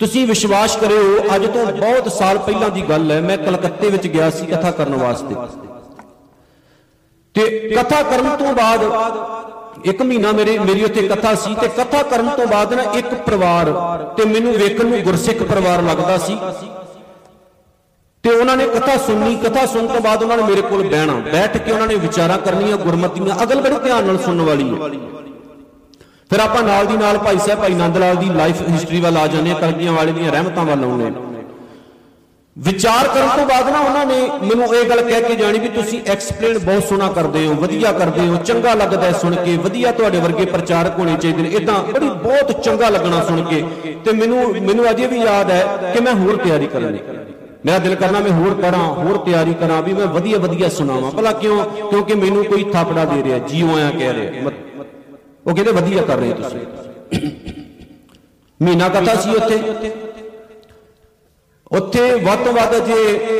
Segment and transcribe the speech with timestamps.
[0.00, 4.28] ਤੁਸੀਂ ਵਿਸ਼ਵਾਸ ਕਰਿਓ, ਅੱਜ ਤੋਂ ਬਹੁਤ ਸਾਲ ਪਹਿਲਾਂ ਦੀ ਗੱਲ ਹੈ, ਮੈਂ ਕਲਕੱਤੇ ਵਿੱਚ ਗਿਆ
[4.30, 5.34] ਸੀ ਕਥਾ ਕਰਨ ਵਾਸਤੇ।
[7.34, 12.30] ਤੇ ਕਥਾ ਕਰਨ ਤੋਂ ਬਾਅਦ ਇੱਕ ਮਹੀਨਾ ਮੇਰੇ, ਮੇਰੀ ਉੱਥੇ ਕਥਾ ਸੀ ਤੇ ਕਥਾ ਕਰਨ
[12.36, 13.72] ਤੋਂ ਬਾਅਦ ਨਾ ਇੱਕ ਪਰਿਵਾਰ
[14.16, 16.38] ਤੇ ਮੈਨੂੰ ਵੇਖਣ ਨੂੰ ਗੁਰਸਿੱਖ ਪਰਿਵਾਰ ਲੱਗਦਾ ਸੀ।
[18.24, 21.56] ਤੇ ਉਹਨਾਂ ਨੇ ਕਥਾ ਸੁਣਨੀ, ਕਥਾ ਸੁਣਨ ਤੋਂ ਬਾਅਦ ਉਹਨਾਂ ਨੇ ਮੇਰੇ ਕੋਲ ਬਹਿਣਾ, ਬੈਠ
[21.56, 25.27] ਕੇ ਉਹਨਾਂ ਨੇ ਵਿਚਾਰਾਂ ਕਰਨੀਆਂ ਗੁਰਮਤੀਆਂ ਅਗਲ ਬੜੇ ਧਿਆਨ ਨਾਲ ਸੁਣਨ ਵਾਲੀ ਹੈ
[26.30, 29.26] ਫਿਰ ਆਪਾਂ ਨਾਲ ਦੀ ਨਾਲ ਭਾਈ ਸਾਹਿਬ, ਭਾਈ ਨੰਦ ਲਾਲ ਦੀ ਲਾਈਫ ਹਿਸਟਰੀ ਵੱਲ ਆ
[29.26, 31.10] ਜਾਂਦੇ ਹਾਂ ਕਲਗੀਆਂ ਵਾਲੇ ਦੀਆਂ ਰਹਿਮਤਾਂ ਵੱਲ ਆਉਂਦੇ
[32.56, 36.00] ਵਿਚਾਰ ਕਰਨ ਤੋਂ ਬਾਅਦ ਨਾ ਉਹਨਾਂ ਨੇ ਮੈਨੂੰ ਇਹ ਗੱਲ ਕਹਿ ਕੇ ਜਾਣੀ ਵੀ ਤੁਸੀਂ
[36.06, 40.20] ਐਕਸਪਲੇਨ ਬਹੁਤ ਸੋਹਣਾ ਕਰਦੇ ਹੋ, ਵਧੀਆ ਕਰਦੇ ਹੋ, ਚੰਗਾ ਲੱਗਦਾ ਹੈ ਸੁਣ ਕੇ, ਵਧੀਆ ਤੁਹਾਡੇ
[40.20, 43.62] ਵਰਗੇ ਪ੍ਰਚਾਰਕ ਹੋਣੇ ਚਾਹੀਦੇ ਨੇ। ਇਦਾਂ ਬੜੀ ਬਹੁਤ ਚੰਗਾ ਲੱਗਣਾ ਸੁਣ ਕੇ।
[44.04, 46.98] ਤੇ ਮੈਨੂੰ ਮੈਨੂੰ ਅਜੇ ਵੀ ਯਾਦ ਹੈ ਕਿ ਮੈਂ ਹੋਰ ਤਿਆਰੀ ਕਰਨੀ
[47.66, 51.32] ਮੇਰਾ ਦਿਲ ਕਰਨਾ ਮੈਂ ਹੋਰ ਕਰਾਂ, ਹੋਰ ਤਿਆਰੀ ਕਰਾਂ ਵੀ ਮੈਂ ਵਧੀਆ ਵਧੀਆ ਸੁਣਾਵਾਂ। ਭਲਾ
[51.34, 51.62] ਕਿਉਂ?
[51.90, 54.50] ਕਿਉਂਕਿ ਮੈਨੂੰ ਕੋਈ ਥਾਪੜਾ ਦੇ ਰਿਹਾ ਜੀਓ ਆਇਆ ਕਹਿ ਰਿਹਾ।
[55.48, 57.30] ਉਹ ਕਹਿੰਦੇ ਵਧੀਆ ਕਰ ਰਹੇ ਤੁਸੀਂ।
[58.60, 59.90] ਮਹੀਨਾ ਕਥਾ ਸੀ ਉੱਥੇ।
[61.70, 62.94] ਉੱਥੇ ਵੱਧ ਤੋਂ ਵੱਧ ਜੇ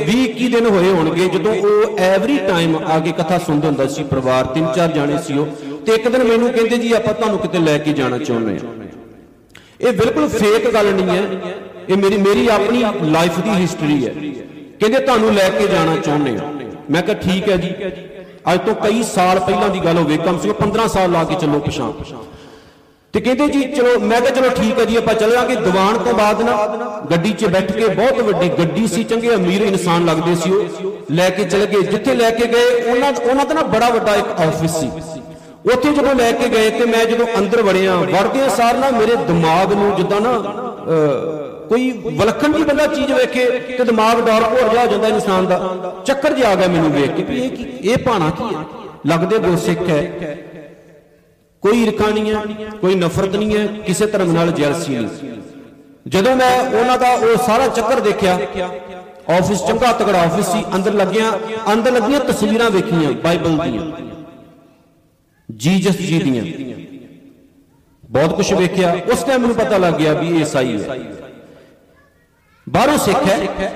[0.06, 4.02] 20 21 ਦਿਨ ਹੋਏ ਹੋਣਗੇ, ਜਦੋਂ ਉਹ ਐਵਰੀ ਟਾਈਮ ਆ ਕੇ ਕਥਾ ਸੁਣਦੇ ਹੁੰਦਾ ਸੀ
[4.05, 5.47] ਪਰਿਵਾਰ, ਤਿੰਨ ਚਾਰ ਜਾਣੇ ਸੀ ਉਹ।
[5.86, 8.75] ਤੇ ਇੱਕ ਦਿਨ ਮੈਨੂੰ ਕਹਿੰਦੇ ਜੀ, ਆਪਾਂ ਤੁਹਾਨੂੰ ਕਿਤੇ ਲੈ ਕੇ ਜਾਣਾ ਚਾਹੁੰਦੇ ਆ
[9.80, 11.22] ਇਹ ਬਿਲਕੁਲ ਫੇਕ ਗੱਲ ਨਹੀਂ ਹੈ।
[11.88, 14.12] ਇਹ ਮੇਰੀ ਮੇਰੀ ਆਪਣੀ ਲਾਈਫ ਦੀ ਹਿਸਟਰੀ ਹੈ।
[14.80, 16.50] ਕਹਿੰਦੇ ਤੁਹਾਨੂੰ ਲੈ ਕੇ ਜਾਣਾ ਚਾਹੁੰਦੇ ਆ
[16.91, 17.72] ਮੈਂ ਕਿਹਾ ਠੀਕ ਹੈ ਜੀ।
[18.52, 21.34] ਅੱਜ ਤੋਂ ਕਈ ਸਾਲ ਪਹਿਲਾਂ ਦੀ ਗੱਲ ਹੋਵੇ ਕਮ ਸੇ ਕਮ 15 ਸਾਲ ਲਾ ਕੇ
[21.34, 21.92] ਚੱਲੋ ਪਛਾਣ
[23.14, 26.42] ਤੇ ਕਹਿੰਦੇ ਜੀ, ਚਲੋ, ਮੈਂ ਕਿਹਾ ਚਲੋ ਠੀਕ ਹੈ ਜੀ, ਆਪਾਂ ਚੱਲਾਂਗੇ ਦੀਵਾਨ ਤੋਂ ਬਾਅਦ
[26.42, 26.56] ਨਾ,
[27.10, 31.28] ਗੱਡੀ 'ਚ ਬੈਠ ਕੇ ਬਹੁਤ ਵੱਡੀ ਗੱਡੀ ਸੀ, ਚੰਗੇ ਅਮੀਰ ਇਨਸਾਨ ਲੱਗਦੇ ਸੀ ਉਹ, ਲੈ
[31.30, 34.76] ਕੇ ਚਲੇ ਗਏ। ਜਿੱਥੇ ਲੈ ਕੇ ਗਏ, ਉਹਨਾਂ ਉਹਨਾਂ ਦਾ ਨਾ ਬੜਾ ਵੱਡਾ ਇੱਕ ਆਫਿਸ
[34.80, 34.91] ਸੀ।
[35.72, 39.72] ਉੱਥੇ ਜਦੋਂ ਲੈ ਕੇ ਗਏ ਤੇ ਮੈਂ ਜਦੋਂ ਅੰਦਰ ਵੜਿਆ ਵੜਦੇ ਸਾਰ ਨਾ ਮੇਰੇ ਦਿਮਾਗ
[39.72, 40.32] ਨੂੰ ਜਿੱਦਾਂ ਨਾ
[41.69, 43.44] ਕੋਈ ਵਲਖਣ ਦੀ ਬੰਦਾ ਚੀਜ਼ ਵੇਖੇ
[43.77, 45.58] ਤੇ ਦਿਮਾਗ ਡਰ ਭੋਰ ਜਾ ਹੋ ਜਾਂਦਾ ਇਨਸਾਨ ਦਾ।
[46.05, 48.64] ਚੱਕਰ ਜਿਹਾ ਆ ਗਿਆ ਮੈਨੂੰ ਵੇਖ ਕੇ ਵੀ ਇਹ ਕੀ ਇਹ ਭਾਣਾ ਕੀ ਹੈ?
[49.06, 50.02] ਲੱਗਦੇ ਗੁਰਸਿੱਖ ਹੈ।
[51.62, 52.41] ਕੋਈ ਈਰਖਾ ਨਹੀਂ ਹੈ,
[52.80, 55.30] ਕੋਈ ਨਫ਼ਰਤ ਨਹੀਂ ਹੈ, ਕਿਸੇ ਧਰਮ ਨਾਲ ਜੈਲਸੀ ਨਹੀਂ।
[56.08, 58.34] ਜਦੋਂ ਮੈਂ ਉਹਨਾਂ ਦਾ ਉਹ ਸਾਰਾ ਚੱਕਰ ਦੇਖਿਆ,
[59.38, 61.32] ਆਫਿਸ ਚੰਗਾ ਤਗੜਾ ਆਫਿਸ ਸੀ, ਅੰਦਰ ਲੱਗਿਆ
[61.72, 63.91] ਅੰਦਰ ਲੱਗੀਆਂ ਤਸਵੀਰਾਂ ਵੇਖੀਆਂ, ਬਾਈਬਲ ਦੀਆਂ।
[65.48, 66.44] ਜੀਸਸ ਜੀ ਦੀਆਂ।
[68.10, 71.28] ਬਹੁਤ ਕੁਝ ਵੇਖਿਆ। ਉਸ ਟਾਈਮ ਮੈਨੂੰ ਪਤਾ ਲੱਗ ਗਿਆ ਵੀ ਇਹ ਈਸਾਈ ਹੈ।
[72.68, 73.72] ਬਾਹਰੋਂ ਸਿੱਖ ਹੈ,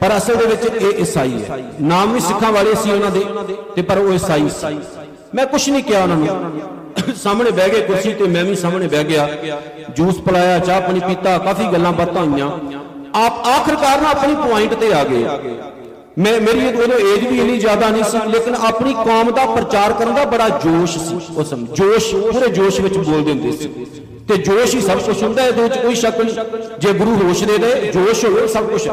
[0.00, 3.24] ਪਰ ਅਸਲ ਦੇ ਵਿੱਚ ਇਹ ਈਸਾਈ ਹੈ। ਨਾਮ ਵੀ ਸਿੱਖਾਂ ਵਾਲੇ ਸੀ ਉਹਨਾਂ ਦੇ
[3.76, 4.78] ਤੇ ਪਰ ਉਹ ਈਸਾਈ ਸੀ।
[5.34, 6.28] ਮੈਂ ਕੁਝ ਨਹੀਂ ਕਿਹਾ ਉਹਨਾਂ ਨੂੰ।
[7.16, 9.28] ਸਾਹਮਣੇ ਬਹਿ ਗਏ ਕੁਰਸੀ ਤੇ ਮੈਂ ਵੀ ਸਾਹਮਣੇ ਬਹਿ ਗਿਆ।
[9.96, 12.50] ਜੂਸ ਪਲਾਇਆ, ਚਾਹ ਪਾਣੀ ਪੀਤਾ, ਕਾਫੀ ਗੱਲਾਂ ਬਾਤਾਂ ਹੋਈਆਂ।
[13.16, 15.26] ਆਪ ਆਖਰਕਾਰ ਨਾ ਆਪਣੀ ਪੁਆਇੰਟ ਤੇ ਆ ਗਏ।
[16.18, 20.14] ਮੈਂ ਮੇਰੀ ਉਦੋਂ ਏਜ ਵੀ ਇੰਨੀ ਜ਼ਿਆਦਾ ਨਹੀਂ ਸੀ, ਲੇਕਿਨ ਆਪਣੀ ਕੌਮ ਦਾ ਪ੍ਰਚਾਰ ਕਰਨ
[20.14, 23.86] ਦਾ ਬੜਾ ਜੋਸ਼ ਸੀ ਉਸ ਸਮੇਂ। ਜੋਸ਼, ਪੂਰੇ ਜੋਸ਼ ਵਿੱਚ ਬੋਲਦੇ ਹੁੰਦੇ ਸੀ।
[24.30, 26.34] ਤੇ ਜੋਸ਼ ਹੀ ਸਭ ਕੁਝ ਹੁੰਦਾ, ਇਹਦੇ ਵਿੱਚ ਕੋਈ ਸ਼ੱਕ ਨਹੀਂ।
[26.80, 28.88] ਜੇ ਗੁਰੂ ਹੋਸ਼ ਦੇ ਦੇ, ਜੋਸ਼ ਹੋਵੇ, ਸਭ ਕੁਝ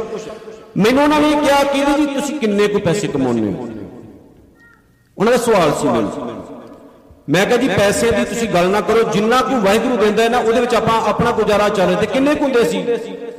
[0.78, 3.68] ਮੈਨੂੰ ਉਹਨਾਂ ਨੇ ਕਿਹਾ ਕਿ ਜੀ, ਤੁਸੀਂ ਕਿੰਨੇ ਕੁ ਪੈਸੇ ਕਮਾਉਂਦੇ ਹੋ?
[5.18, 6.12] ਉਹਨਾਂ ਦਾ ਸਵਾਲ ਸੀ ਮੈਨੂੰ।
[7.30, 10.40] ਮੈਂ ਕਿਹਾ ਜੀ, ਪੈਸੇ ਦੀ ਤੁਸੀਂ ਗੱਲ ਨਾ ਕਰੋ, ਜਿੰਨਾ ਕੁ ਵਾਹਿਗੁਰੂ ਦਿੰਦਾ ਹੈ ਨਾ,
[10.40, 12.84] ਉਹਦੇ ਵਿੱਚ ਆਪਾਂ ਆਪਣਾ ਗੁਜ਼ਾਰਾ ਚੱਲ ਤੇ ਕਿੰਨੇ ਕੁ ਹੁੰਦੇ ਸੀ?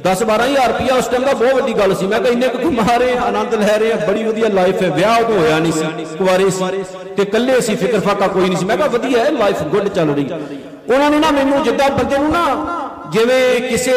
[0.03, 2.97] 10 12000 ਰੁਪਇਆ ਉਸ ਟਾਈਮ ਦਾ ਬਹੁਤ ਵੱਡੀ ਗੱਲ ਸੀ। ਮੈਂ ਕਿਹਾ, ਇੰਨੇ ਕੁ ਕਮਾ
[2.97, 6.50] ਰਹੇ ਆਨੰਦ ਲੈ ਰਹੇ ਆ, ਬੜੀ ਵਧੀਆ ਲਾਈਫ ਹੈ, ਵਿਆਹ ਉਦੋਂ ਹੋਇਆ ਨਹੀਂ ਸੀ ਕੁਆਰੇ
[6.50, 6.64] ਸੀ
[7.16, 10.10] ਤੇ ਇਕੱਲੇ ਸੀ ਫਿਕਰ ਫਾਕਾ ਕੋਈ ਨਹੀਂ ਸੀ। ਮੈਂ ਕਿਹਾ, ਵਧੀਆ ਹੈ ਲਾਈਫ ਗੁੱਡ ਚੱਲ
[10.10, 10.28] ਰਹੀ
[10.91, 12.44] ਉਹਨਾਂ ਨੇ ਨਾ ਮੈਨੂੰ ਜਿੱਦਾਂ ਬੰਦੇ ਨੂੰ ਨਾ
[13.12, 13.93] ਜਿਵੇਂ ਕਿਸੇ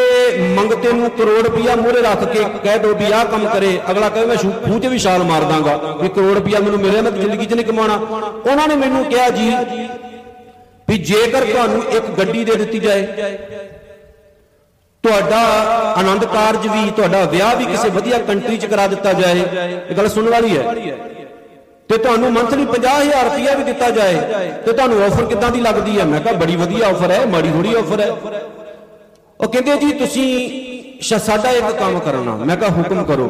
[0.55, 4.25] ਮੰਗਤੇ ਨੂੰ ਕਰੋੜ ਰੁਪਇਆ ਮੂਹਰੇ ਰੱਖ ਕੇ ਕਹਿ ਦੋ ਵੀ ਆਹ ਕੰਮ ਕਰੇ, ਅਗਲਾ ਕਹੇ
[4.25, 7.53] ਮੈਂ ਖੂਹ 'ਚ ਵੀ ਛਾਲ ਮਾਰ ਦਾਂਗਾ, ਵੀ ਕਰੋੜ ਰੁਪਇਆ ਮੈਨੂੰ ਮਿਲਿਆ, ਮੈਂ ਜ਼ਿੰਦਗੀ 'ਚ
[7.53, 7.95] ਨਹੀਂ ਕਮਾਉਣਾ।
[8.45, 9.51] ਉਹਨਾਂ ਨੇ ਮੈਨੂੰ ਕਿਹਾ ਜੀ
[10.87, 13.01] ਵੀ ਜੇਕਰ ਤੁਹਾਨੂੰ ਇੱਕ ਗੱਡੀ ਦੇ ਦਿੱਤੀ ਜਾਏ,
[15.03, 15.41] ਤੁਹਾਡਾ
[15.97, 19.43] ਆਨੰਦ ਕਾਰਜ ਵੀ, ਤੁਹਾਡਾ ਵਿਆਹ ਵੀ ਕਿਸੇ ਵਧੀਆ ਕੰਟਰੀ 'ਚ ਕਰਾ ਦਿੱਤਾ ਜਾਏ,
[19.89, 20.63] ਇਹ ਗੱਲ ਸੁਣਨ ਵਾਲੀ ਹੈ।
[21.91, 26.05] ਤੇ ਤੁਹਾਨੂੰ ਮੰਥਲੀ 50000 ਰੁਪਇਆ ਵੀ ਦਿੱਤਾ ਜਾਏ ਤੇ ਤੁਹਾਨੂੰ ਆਫਰ ਕਿੱਦਾਂ ਦੀ ਲੱਗਦੀ ਹੈ?
[26.05, 28.09] ਮੈਂ ਕਿਹਾ ਬੜੀ ਵਧੀਆ ਆਫਰ ਹੈ, ਮਾੜੀ ਥੋੜੀ ਆਫਰ ਹੈ।
[29.39, 33.27] ਉਹ ਕਹਿੰਦੇ ਜੀ, ਤੁਸੀਂ ਸਾਡਾ ਇੱਕ ਕੰਮ ਕਰਨਾ। ਮੈਂ ਕਿਹਾ ਹੁਕਮ ਕਰੋ।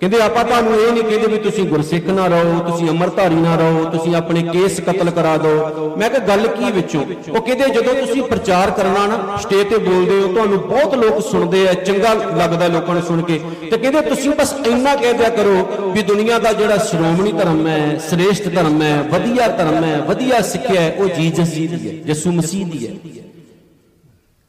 [0.00, 3.84] ਕਹਿੰਦੇ ਆਪਾਂ ਤੁਹਾਨੂੰ ਇਹ ਨਹੀਂ ਕਹਿੰਦੇ ਵੀ ਤੁਸੀਂ ਗੁਰਸਿੱਖ ਨਾ ਰਹੋ, ਤੁਸੀਂ ਅਮਰਧਾਰੀ ਨਾ ਰਹੋ,
[3.84, 7.04] ਤੁਸੀਂ ਆਪਣੇ ਕੇਸ ਕਤਲ ਕਰਾ ਦਿਓ। ਮੈਂ ਕਿਹਾ ਗੱਲ ਕੀ ਵਿੱਚੋਂ?
[7.30, 11.66] ਉਹ ਕਹਿੰਦੇ ਜਦੋਂ ਤੁਸੀਂ ਪ੍ਰਚਾਰ ਕਰਨਾ ਨਾ ਸਟੇਜ ਤੇ ਬੋਲਦੇ ਹੋ, ਤੁਹਾਨੂੰ ਬਹੁਤ ਲੋਕ ਸੁਣਦੇ
[11.68, 13.40] ਆ, ਚੰਗਾ ਲੱਗਦਾ ਲੋਕਾਂ ਨੂੰ ਸੁਣ ਕੇ।
[13.70, 17.98] ਤੇ ਕਹਿੰਦੇ ਤੁਸੀਂ ਬਸ ਇੰਨਾ ਕਹਿ ਦਿਆ ਕਰੋ ਵੀ ਦੁਨੀਆ ਦਾ ਜਿਹੜਾ ਸ਼੍ਰੋਮਣੀ ਧਰਮ ਹੈ,
[18.10, 22.32] ਸ੍ਰੇਸ਼ਟ ਧਰਮ ਹੈ, ਵਧੀਆ ਧਰਮ ਹੈ, ਵਧੀਆ ਸਿੱਖਿਆ ਹੈ, ਉਹ ਜੀਸਸ ਜੀ ਦੀ ਹੈ, ਯਿਸੂ
[22.32, 22.92] ਮਸੀਹ ਦੀ ਹੈ।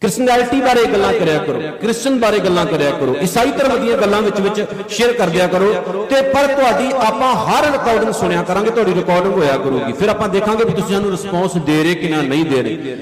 [0.05, 4.39] ਕ੍ਰਿਸਚਨੈਲਿਟੀ ਬਾਰੇ ਗੱਲਾਂ ਕਰਿਆ ਕਰੋ ਕ੍ਰਿਸਚਨ ਬਾਰੇ ਗੱਲਾਂ ਕਰਿਆ ਕਰੋ ਈਸਾਈ ਧਰਮ ਦੀਆਂ ਗੱਲਾਂ ਵਿੱਚ
[4.41, 4.59] ਵਿੱਚ
[4.89, 5.71] ਸ਼ੇਅਰ ਕਰ ਦਿਆ ਕਰੋ।
[6.09, 10.65] ਤੇ ਪਰ ਤੁਹਾਡੀ ਆਪਾਂ ਹਰ ਰਿਕਾਰਡਿੰਗ ਸੁਣਿਆ ਕਰਾਂਗੇ ਤੁਹਾਡੀ ਰਿਕਾਰਡਿੰਗ ਹੋਇਆ ਕਰੂਗੀ। ਫਿਰ ਆਪਾਂ ਦੇਖਾਂਗੇ
[10.65, 12.95] ਵੀ ਤੁਸੀਂ ਸਾਨੂੰ ਰਿਸਪੌਂਸ ਦੇ ਰਹੇ ਕਿ ਨਾ ਨਹੀਂ ਦੇ ਰਹੇ।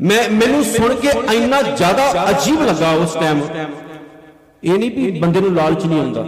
[0.00, 3.40] ਮੈਂ ਮੈਨੂੰ ਸੁਣ ਕੇ ਇੰਨਾ ਜ਼ਿਆਦਾ ਅਜੀਬ ਲੱਗਾ ਉਸ ਟਾਈਮ
[4.62, 6.24] ਇਹ ਨਹੀਂ ਵੀ ਬੰਦੇ ਨੂੰ ਲਾਲਚ ਨਹੀਂ ਆਉਂਦਾ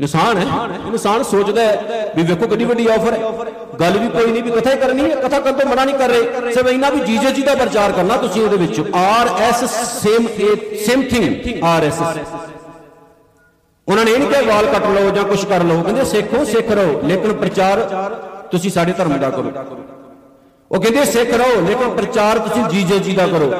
[0.00, 0.44] ਇਨਸਾਨ ਹੈ,
[0.88, 3.18] ਇਨਸਾਨ ਸੋਚਦਾ ਹੈ ਵੀ ਵੇਖੋ ਕਿੰਨੀ ਵੱਡੀ ਆਫਰ ਹੈ।
[3.80, 6.08] ਗੱਲ ਵੀ ਕੋਈ ਨਹੀਂ ਵੀ ਕਥਾ ਹੀ ਕਰਨੀ ਹੈ, ਕਥਾ ਕਰਨ ਤੋਂ ਮਨਾ ਨਹੀਂ ਕਰ
[6.08, 10.26] ਰਹੇ। ਸਿਰਫ ਇੰਨਾ ਵੀ ਜੀਜਸ ਜੀ ਦਾ ਪ੍ਰਚਾਰ ਕਰਨਾ ਤੁਸੀਂ ਉਹਦੇ ਵਿੱਚ। R S same
[10.86, 12.00] same thing R S
[13.88, 16.70] ਉਹਨਾਂ ਨੇ ਇਹ ਨਹੀਂ ਕਿਹਾ ਵਾਲ ਕੱਟ ਲਓ ਜਾਂ ਕੁਝ ਕਰ ਲਓ। ਕਹਿੰਦੇ ਸਿੱਖੋ ਸਿੱਖ
[16.70, 17.80] ਰਹੋ, ਲੇਕਿਨ ਪ੍ਰਚਾਰ
[18.50, 19.52] ਤੁਸੀਂ ਸਾਡੇ ਧਰਮ ਦਾ ਕਰੋ।
[20.70, 23.50] ਉਹ ਕਹਿੰਦੇ ਸਿੱਖ ਰਹੋ, ਲੇਕਿਨ ਪ੍ਰਚਾਰ ਤੁਸੀਂ ਜੀਜਸ ਜੀ ਦਾ ਕਰੋ।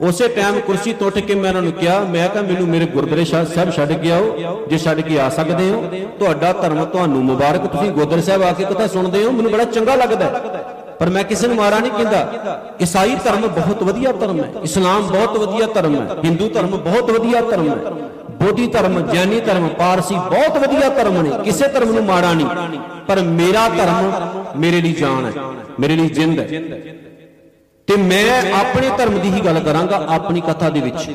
[0.00, 3.24] ਉਸੇ ਟਾਈਮ ਕੁਰਸੀ ਤੋਂ ਉੱਠ ਕੇ ਮੈਂ ਉਹਨਾਂ ਨੂੰ ਕਿਹਾ, ਮੈਂ ਕਿਹਾ, ਮੈਨੂੰ ਮੇਰੇ ਗੁਰਦੁਆਰੇ
[3.24, 5.82] ਸ਼ਾਹ ਸਾਹਿਬ ਛੱਡ ਕੇ ਆਓ, ਜੇ ਛੱਡ ਕੇ ਆ ਸਕਦੇ ਹੋ,
[6.18, 9.94] ਤੁਹਾਡਾ ਧਰਮ ਤੁਹਾਨੂੰ ਮੁਬਾਰਕ, ਤੁਸੀਂ ਗੁਰਦੁਆਰੇ ਸਾਹਿਬ ਆ ਕੇ ਕਥਾ ਸੁਣਦੇ ਹੋ, ਮੈਨੂੰ ਬੜਾ ਚੰਗਾ
[9.94, 10.64] ਲੱਗਦਾ ਹੈ।
[11.00, 15.36] ਪਰ ਮੈਂ ਕਿਸੇ ਨੂੰ ਮਾਰਾ ਨਹੀਂ ਕਹਿੰਦਾ। ਈਸਾਈ ਧਰਮ ਬਹੁਤ ਵਧੀਆ ਧਰਮ ਹੈ, ਇਸਲਾਮ ਬਹੁਤ
[15.38, 17.76] ਵਧੀਆ ਧਰਮ ਹੈ, ਹਿੰਦੂ ਧਰਮ ਬਹੁਤ ਵਧੀਆ ਧਰਮ ਹੈ,
[18.42, 23.20] ਬੋਧੀ ਧਰਮ, ਜੈਨੀ ਧਰਮ, ਪਾਰਸੀ ਬਹੁਤ ਵਧੀਆ ਧਰਮ ਨੇ, ਕਿਸੇ ਧਰਮ ਨੂੰ ਮਾੜਾ ਨਹੀਂ। ਪਰ
[23.32, 25.32] ਮੇਰਾ ਧਰਮ ਮੇਰੇ ਲਈ ਜਾਨ ਹੈ,
[25.80, 27.07] ਮੇਰੇ ਲਈ ਜਿੰਦ ਹੈ।
[27.88, 31.10] ਤੇ ਮੈਂ ਆਪਣੇ ਧਰਮ ਦੀ ਹੀ ਗੱਲ ਕਰਾਂਗਾ, ਆਪਣੀ ਕਥਾ ਦੇ ਵਿੱਚ।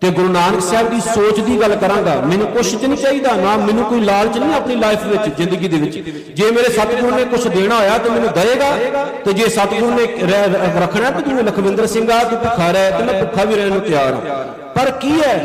[0.00, 3.56] ਤੇ ਗੁਰੂ ਨਾਨਕ ਸਾਹਿਬ ਦੀ ਸੋਚ ਦੀ ਗੱਲ ਕਰਾਂਗਾ। ਮੈਨੂੰ ਕੁਛ ਚ ਨਹੀਂ ਚਾਹੀਦਾ, ਨਾ
[3.56, 5.98] ਮੈਨੂੰ ਕੋਈ ਲਾਲਚ ਨਹੀਂ ਆਪਣੀ ਲਾਈਫ ਵਿੱਚ, ਜ਼ਿੰਦਗੀ ਦੇ ਵਿੱਚ।
[6.30, 8.76] ਜੇ ਮੇਰੇ ਸਤਿਗੁਰੂ ਨੇ ਕੁਝ ਦੇਣਾ ਹੋਇਆ ਤੇ ਮੈਨੂੰ ਦੇਏਗਾ,
[9.24, 12.90] ਤੇ ਜੇ ਸਤਿਗੁਰੂ ਨੇ ਰਹਿ- ਰਹਿ- ਰੱਖਣਾ ਤੇ ਜਿਵੇਂ ਲਖਵਿੰਦਰ ਸਿੰਘ ਆ, ਤੂੰ ਭੁੱਖਾ ਰਹਿ,
[12.90, 15.38] ਤੇ ਮੈਂ ਭੁੱਖਾ ਵੀ ਰਹਿਣ ਨੂੰ ਤਿਆਰ ਹਾਂ। ਪਰ ਕੀ ਹੈ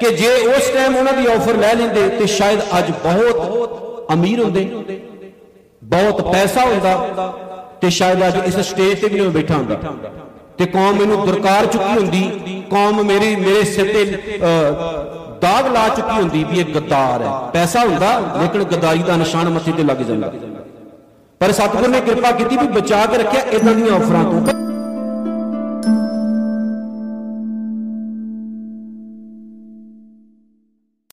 [0.00, 4.64] ਕਿ ਜੇ ਉਸ ਟਾਈਮ ਉਹਨਾਂ ਦੀ ਆਫਰ ਲੈ ਲੈਂਦੇ, ਤੇ ਸ਼ਾਇਦ ਅੱਜ ਬਹੁਤ ਅਮੀਰ ਹੁੰਦੇ,
[5.84, 7.08] ਬਹੁਤ ਪੈਸਾ ਹੁੰਦਾ
[7.84, 9.74] ਤੇ ਸ਼ਾਇਦ ਅੱਜ ਇਸ ਸਟੇਜ ਤੇ ਵੀ ਨਹੀਂ ਬੈਠਾ ਹੁੰਦਾ।
[10.58, 12.22] ਤੇ ਕੌਮ ਮੈਨੂੰ ਦੁਰਕਾਰ ਚੁੱਕੀ ਹੁੰਦੀ
[12.70, 14.04] ਕੌਮ ਮੇਰੀ ਮੇਰੇ ਸਿਰ ਤੇ
[14.36, 19.48] ਅਹ, ਦਾਗ ਲਾ ਚੁੱਕੀ ਹੁੰਦੀ ਵੀ ਇਹ ਗੱਦਾਰ ਹੈ। ਪੈਸਾ ਹੁੰਦਾ ਲੇਕਿਨ ਗੱਦਾਰੀ ਦਾ ਨਿਸ਼ਾਨ
[19.48, 20.32] ਮੱਥੇ ਤੇ ਲੱਗ ਜਾਂਦਾ।
[21.40, 24.63] ਪਰ ਸਤਿਗੁਰ ਨੇ ਕਿਰਪਾ ਕੀਤੀ ਵੀ ਬਚਾ ਕੇ ਰੱਖਿਆ ਇਦਾਂ ਦੀਆਂ ਆਫਰਾਂ ਤੋਂ।